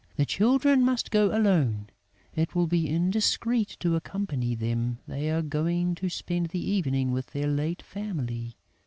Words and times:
"The 0.15 0.25
children 0.25 0.83
must 0.83 1.11
go 1.11 1.27
alone. 1.31 1.85
It 2.35 2.55
would 2.55 2.69
be 2.69 2.89
indiscreet 2.89 3.77
to 3.81 3.95
accompany 3.95 4.55
them; 4.55 4.97
they 5.07 5.29
are 5.29 5.43
going 5.43 5.93
to 5.93 6.09
spend 6.09 6.47
the 6.47 6.71
evening 6.71 7.11
with 7.11 7.33
their 7.33 7.45
late 7.45 7.83
family. 7.83 8.57